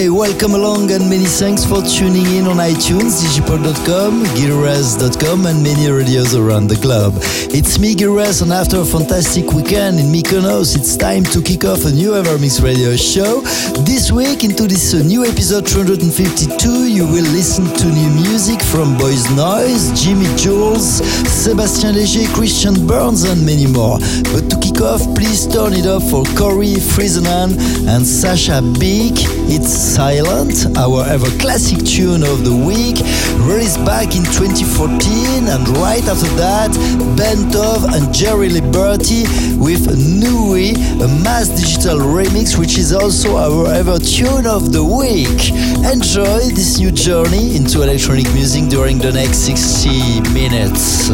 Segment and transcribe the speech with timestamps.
[0.00, 5.90] Hi, welcome along and many thanks for tuning in on iTunes, digipod.com, gileras.com and many
[5.90, 7.18] radios around the globe.
[7.52, 11.84] It's me, Gilres, and after a fantastic weekend in Mykonos, it's time to kick off
[11.84, 13.42] a new Evermix radio show.
[13.84, 18.96] This week, into this uh, new episode 252, you will listen to new music from
[18.96, 23.98] Boys Noize, Jimi Jules, Sébastien Léger, Christian Burns, and many more.
[24.32, 27.52] But to kick please turn it up for Corey Friesman
[27.86, 29.12] and Sasha Beek.
[29.52, 32.96] It's Silent, our ever classic tune of the week,
[33.44, 36.72] released back in 2014, and right after that,
[37.14, 39.24] Ben Tov and Jerry Liberty
[39.60, 45.52] with Nui, a mass digital remix, which is also our ever tune of the week.
[45.92, 51.10] Enjoy this new journey into electronic music during the next 60 minutes.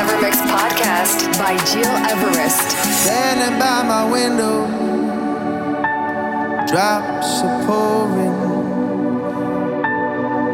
[0.00, 2.68] Evermix podcast by Gil Everest.
[3.02, 4.66] Standing by my window,
[6.66, 8.36] drops are pouring,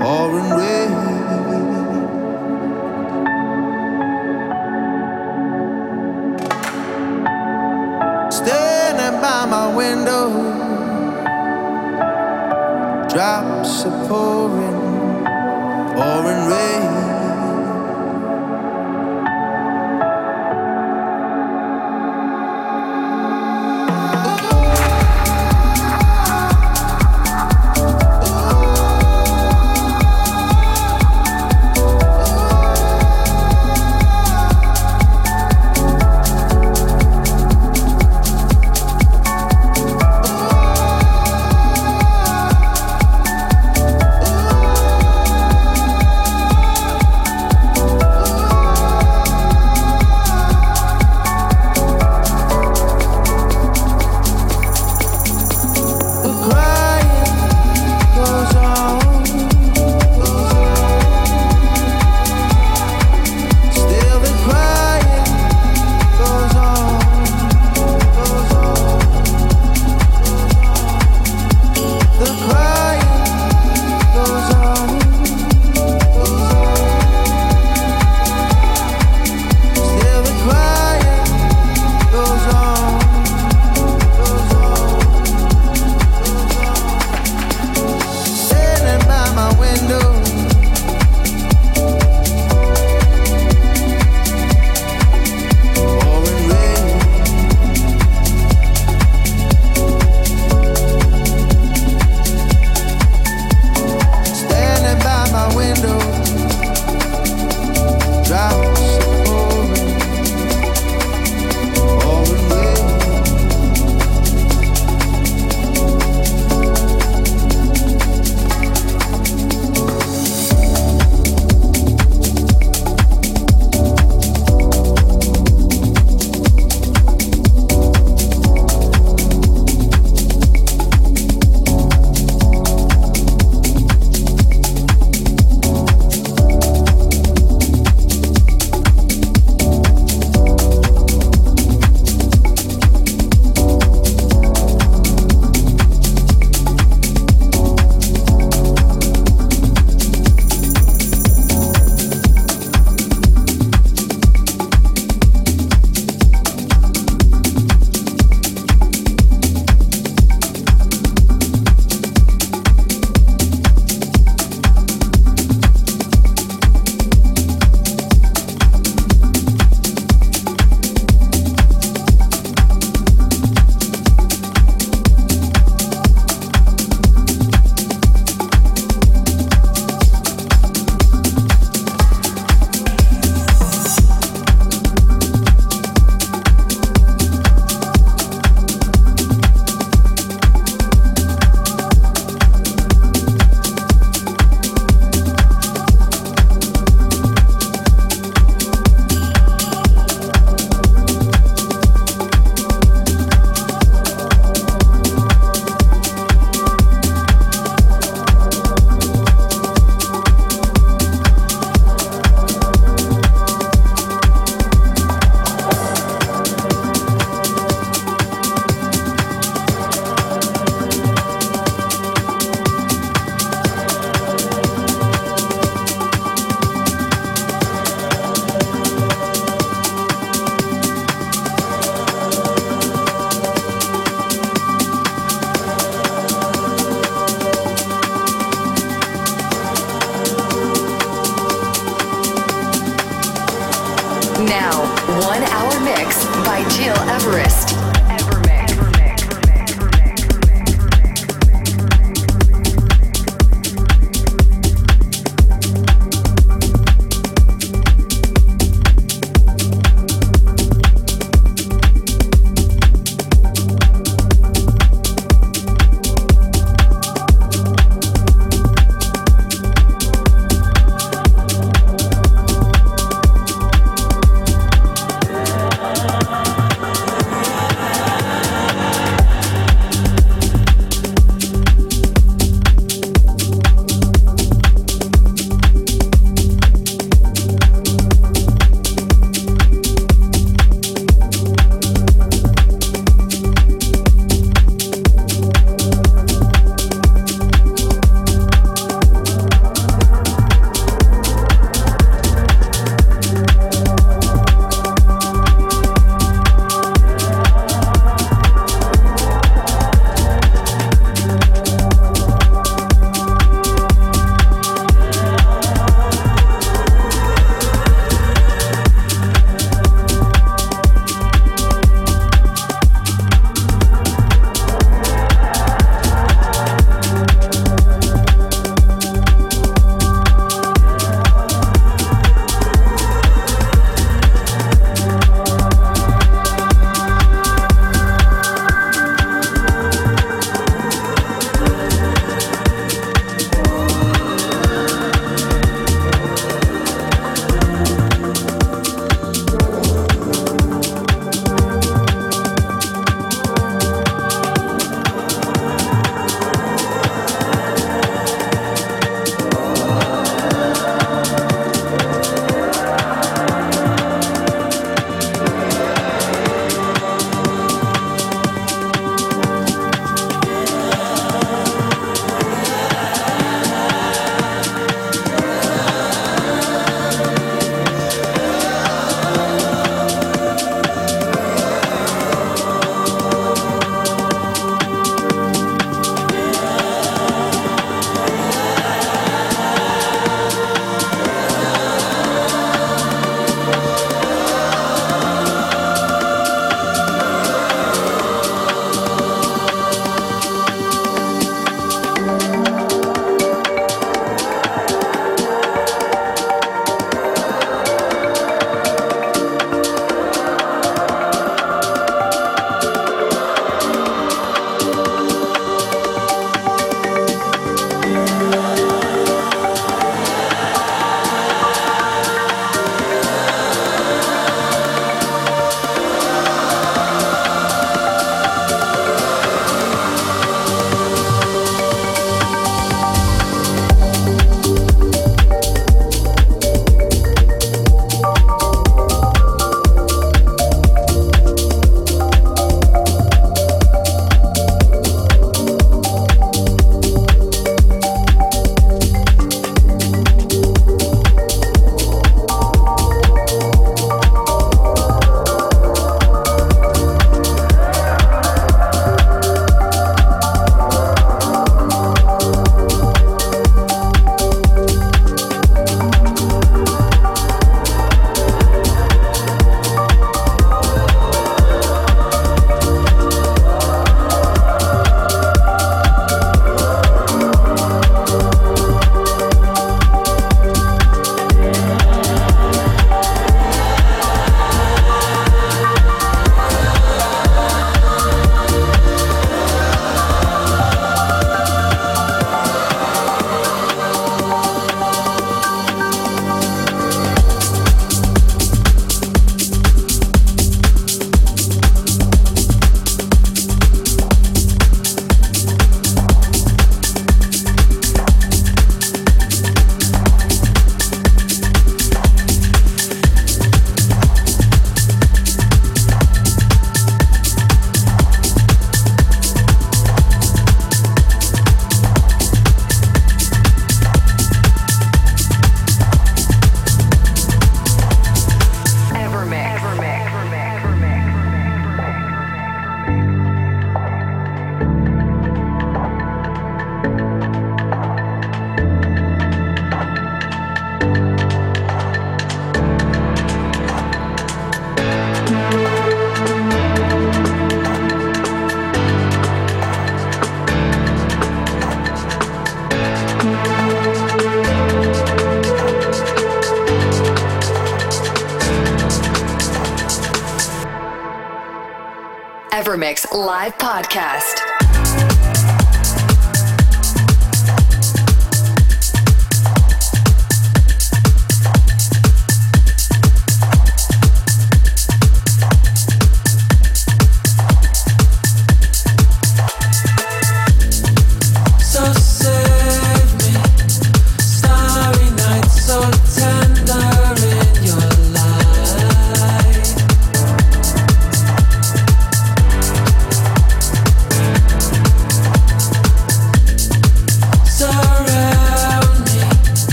[0.00, 0.92] pouring rain.
[8.30, 10.28] Standing by my window,
[13.08, 14.65] drops are pouring.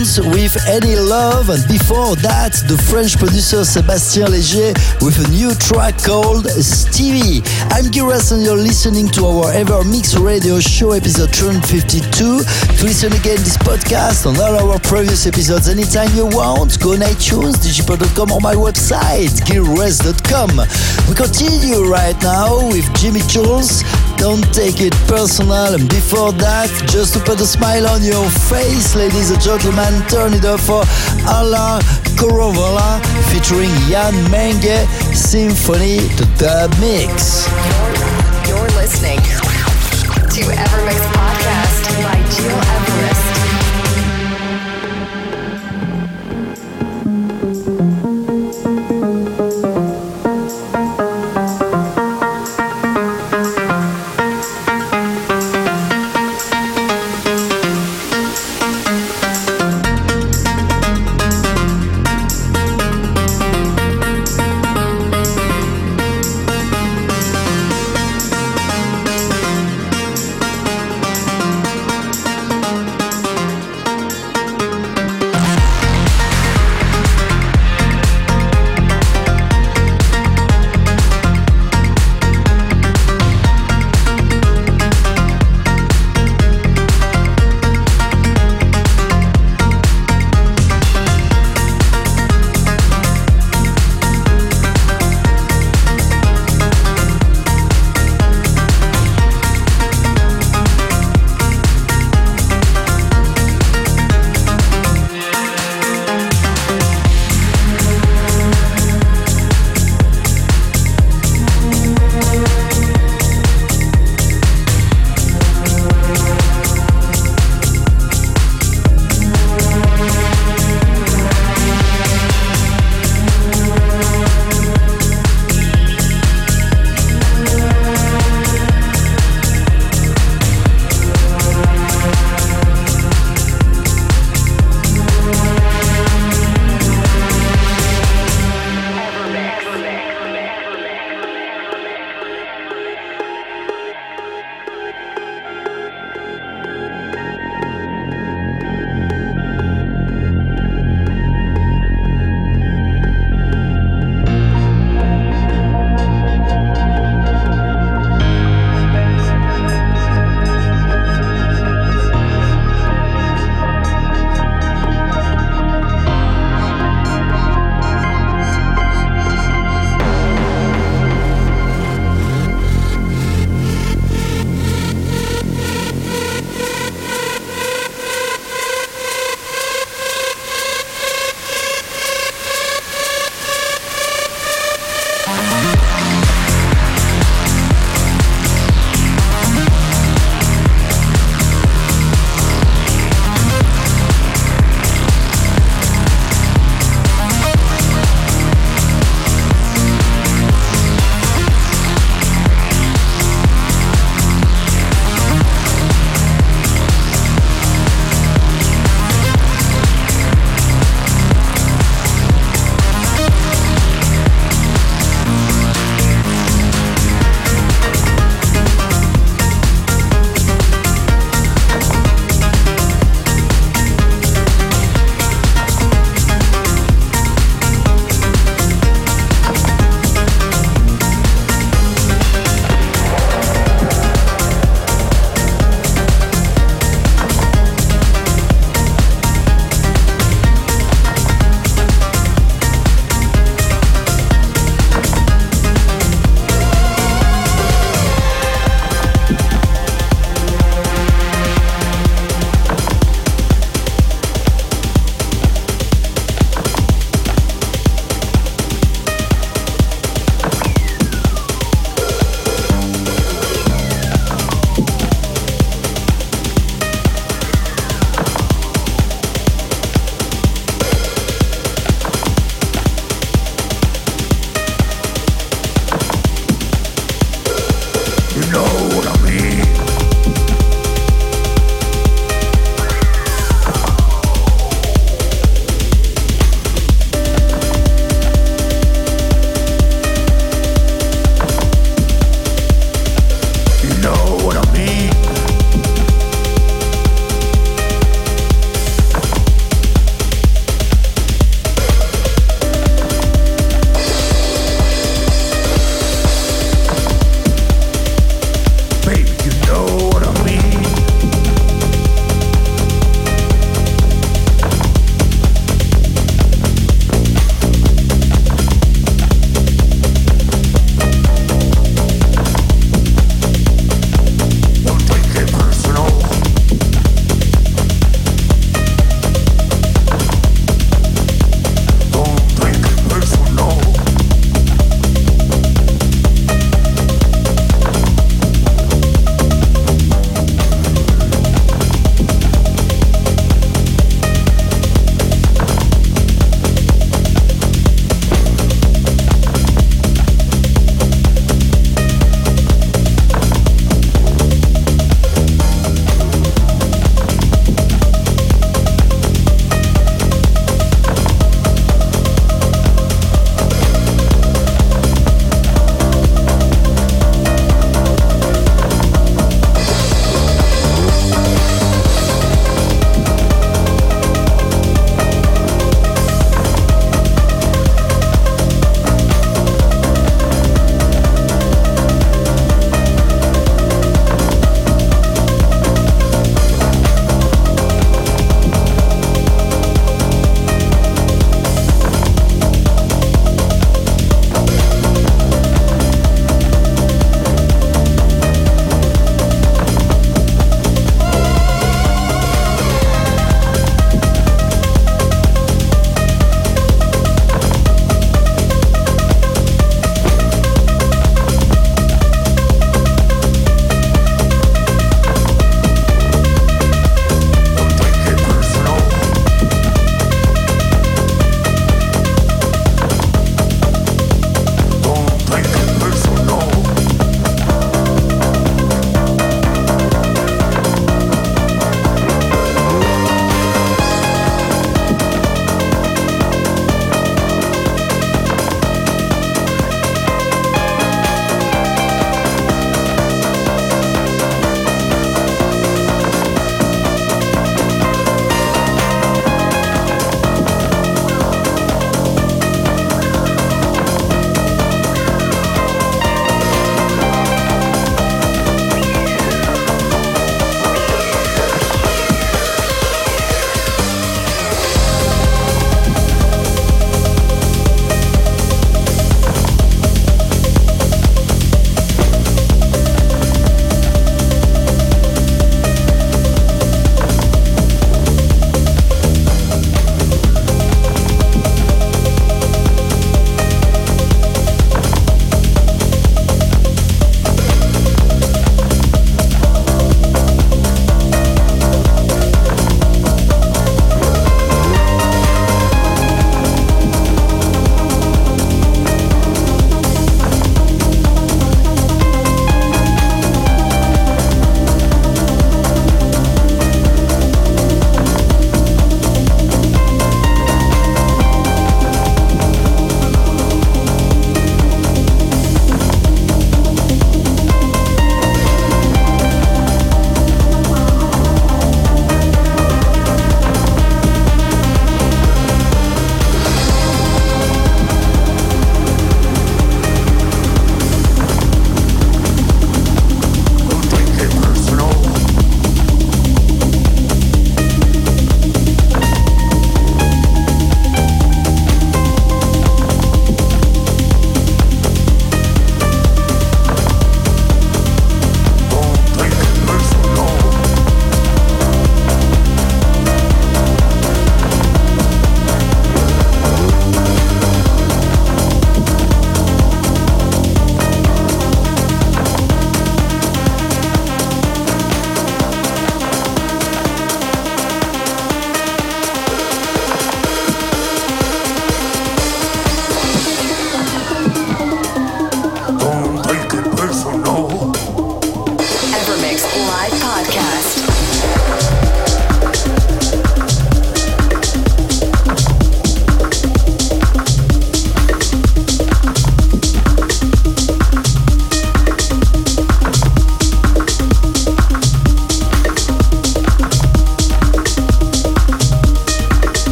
[0.00, 4.72] With Any Love, and before that, the French producer Sébastien Léger
[5.04, 7.44] with a new track called Stevie.
[7.68, 12.08] I'm Giras, and you're listening to our Ever Mix Radio Show episode 252.
[12.16, 12.40] To
[12.80, 17.60] listen again this podcast and all our previous episodes anytime you want, go on iTunes,
[17.60, 20.64] digipod.com or my website, giras.com.
[21.08, 23.84] We continue right now with Jimi Jules
[24.20, 25.74] don't take it personal.
[25.74, 30.34] And before that, just to put a smile on your face, ladies and gentlemen, turn
[30.34, 30.84] it up for
[31.26, 31.80] Alain
[32.20, 33.00] Korovala
[33.32, 37.49] featuring Jan Menge Symphony to Dub Mix.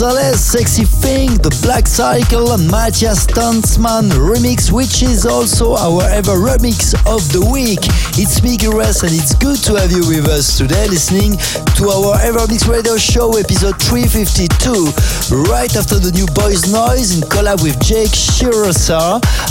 [0.00, 6.94] Gonzalez, Sexy The Black Cycle, and Matthias Tanzmann remix, which is also our ever remix
[7.02, 7.82] of the week.
[8.14, 11.34] It's me, Gires, and it's good to have you with us today listening
[11.74, 15.50] to our EverMix Radio Show episode 352.
[15.50, 18.86] Right after the new Boys Noize in collab with Jake Shears,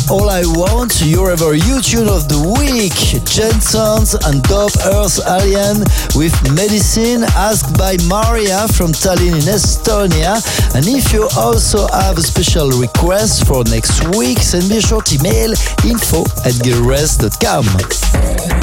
[0.08, 2.96] All I Want, your ever YouTube of the week,
[3.28, 5.84] Jensons and Dope Earth Alien
[6.16, 10.40] with Medicine, asked by Maria from Tallinn in Estonia.
[10.72, 15.12] And if you also have a special request for next week, send me a short
[15.12, 15.50] email
[15.84, 18.59] info at gileverest.com.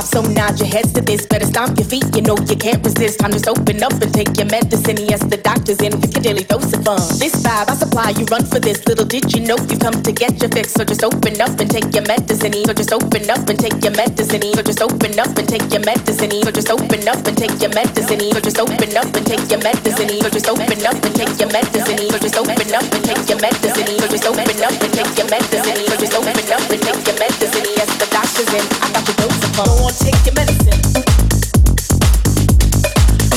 [0.00, 0.08] pop.
[0.08, 1.26] So nod your heads to this.
[1.26, 2.04] Better stomp your feet.
[2.14, 3.20] You know you can't resist.
[3.20, 4.96] Time just open up and take your medicine.
[4.98, 7.00] Yes, the doctor's in daily dose of fun.
[7.18, 8.84] This vibe I supply, you run for this.
[8.86, 10.72] Little did you know you come to get your fix.
[10.72, 12.52] So just open up and take your medicine.
[12.52, 14.42] So just open up and take your medicine.
[14.54, 16.30] So just open up and take your medicine.
[16.30, 18.20] So just open up and take your medicine.
[18.20, 20.08] So just open up and take your medicine.
[20.20, 21.98] So just open up and take your medicine.
[22.10, 23.86] So just open up and take your medicine.
[23.86, 25.78] So just open up and take your medicine.
[25.88, 27.66] So just open up and take your medicine.
[27.76, 28.64] Yes, the doctor's in.
[28.82, 29.66] I got your dose of fun.
[29.66, 30.80] Go on, take your medicine.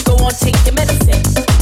[0.04, 1.53] Go on, take your medicine.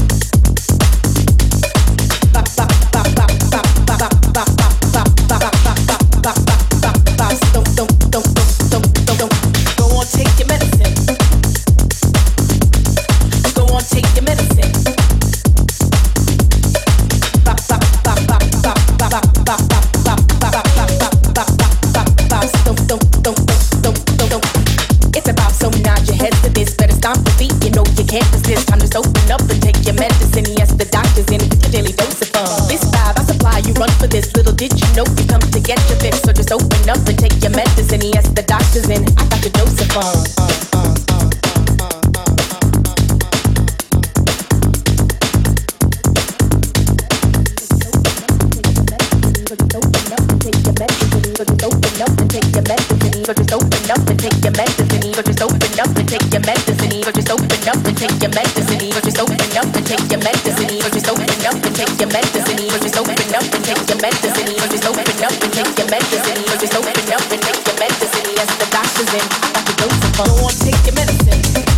[53.32, 55.12] but just open up and take your medicine.
[55.16, 57.00] But just open up and take your medicine.
[57.00, 58.90] But just open up and take your medicine.
[58.92, 60.80] But just open up and take your medicine.
[60.84, 62.60] But just open up and take your medicine.
[62.68, 64.52] But just open up and take your medicine.
[64.60, 66.44] But just open up and take your medicine.
[66.44, 68.28] But just open up and take your medicine.
[68.36, 69.26] Yes, the doctor's in.
[69.56, 70.28] Got the dose of fun.
[70.36, 71.71] Don't take your medicine.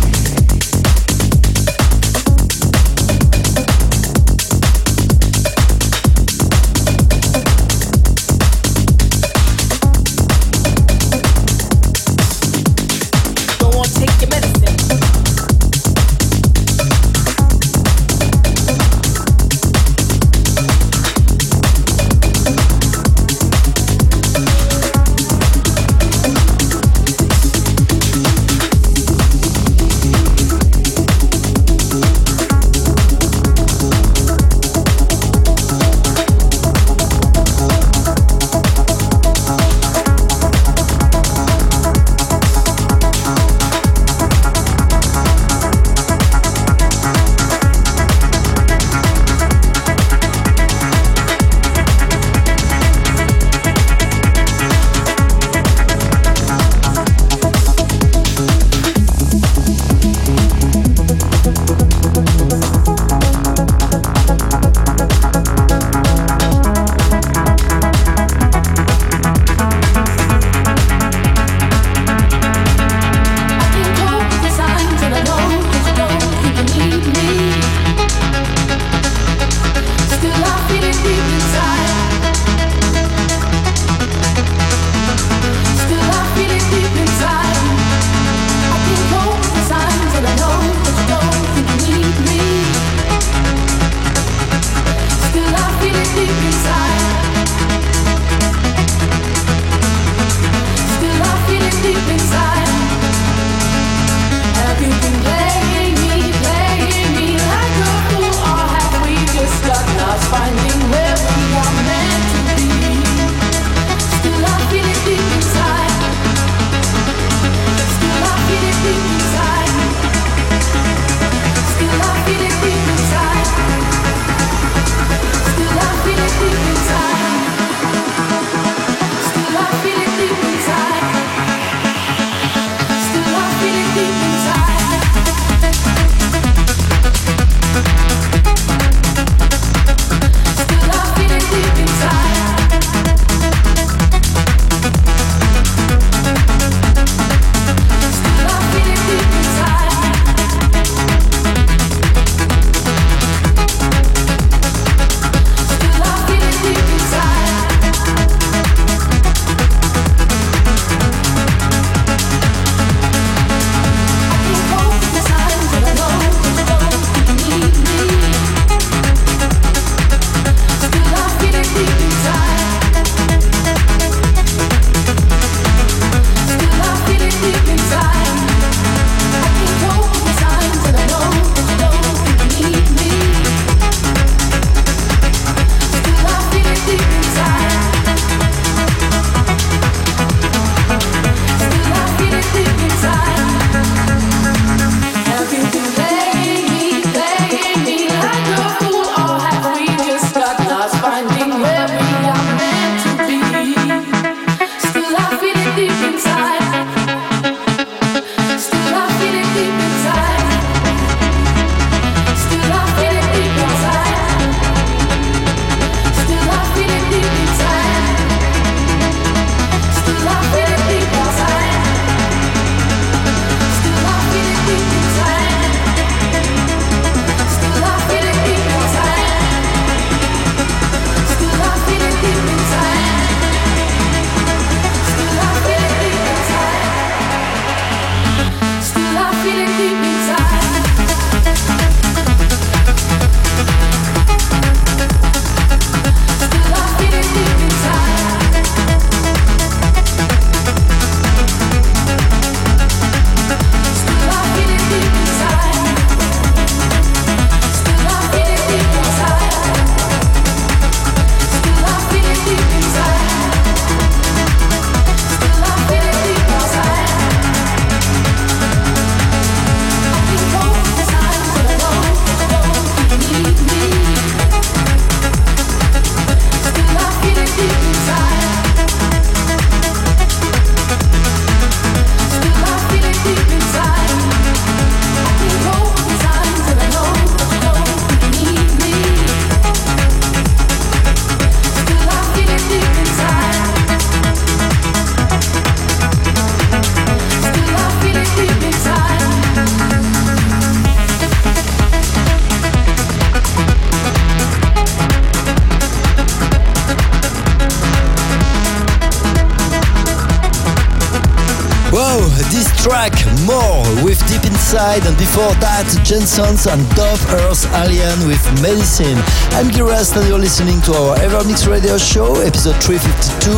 [316.14, 319.18] Jensons and Dope Earth Alien with Medicine.
[319.58, 323.50] I'm Giras, and you're listening to our Evermix Radio Show, episode 352.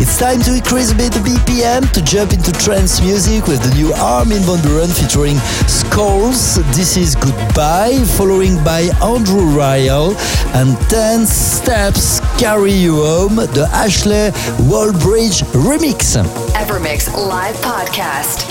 [0.00, 3.74] It's time to increase a bit the BPM to jump into trance music with the
[3.74, 5.36] new Armin van Buuren featuring
[5.68, 6.56] Skulls.
[6.74, 10.16] This is Goodbye, following by Andrew Rayel
[10.54, 14.32] and 10 Steps Carry You Home, the Ashley
[14.64, 16.16] Wallbridge remix.
[16.56, 18.48] Evermix Live Podcast.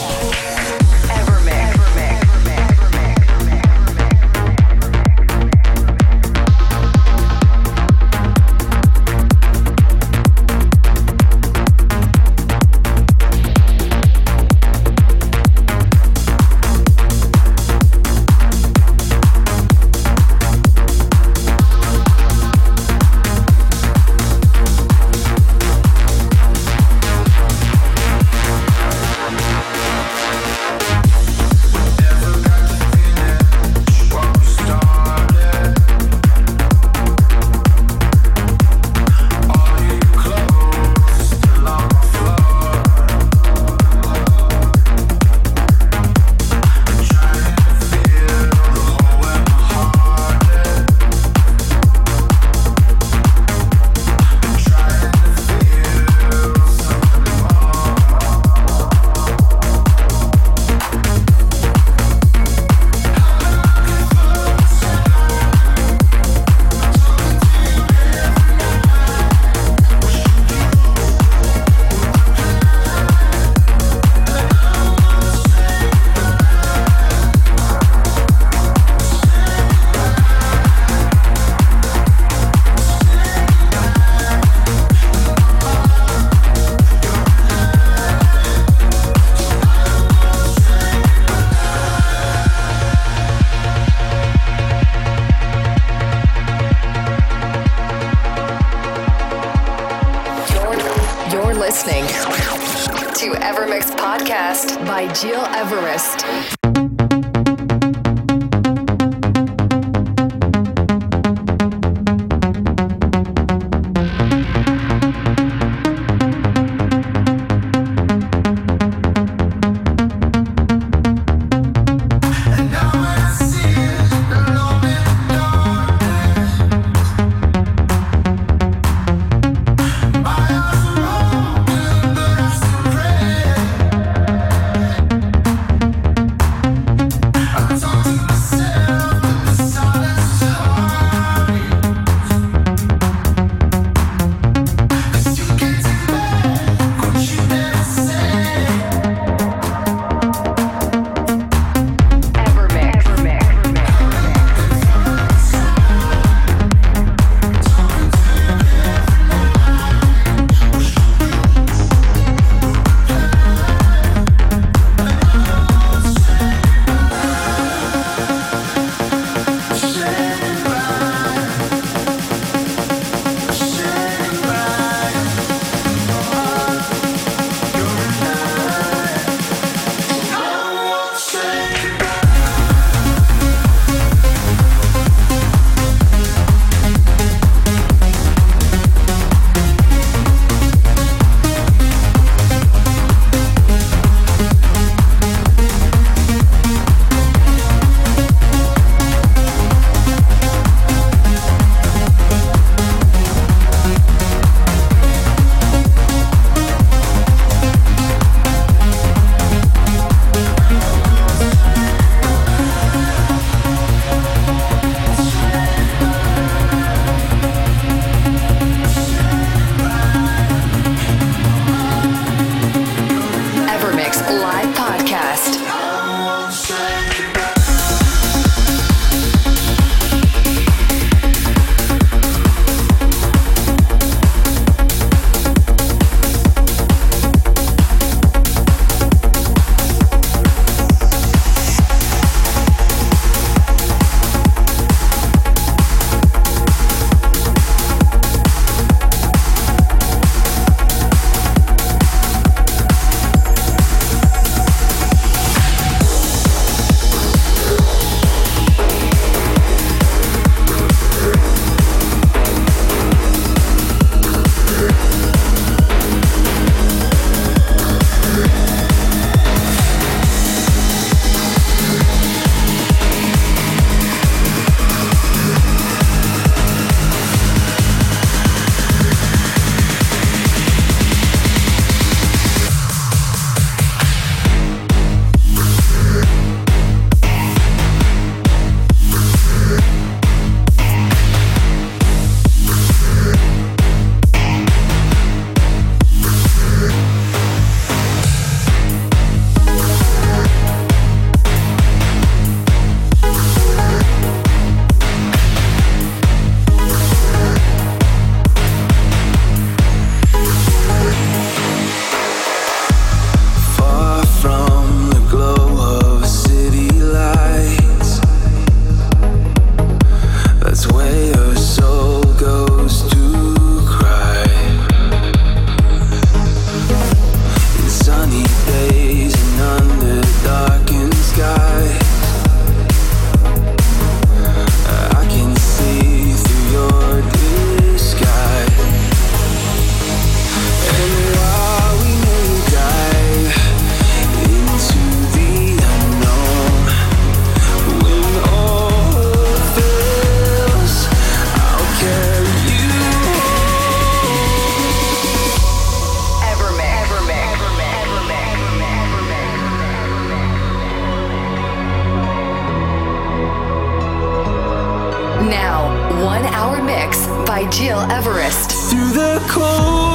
[367.58, 368.70] By Gil Everest.
[368.92, 370.07] Through the coldest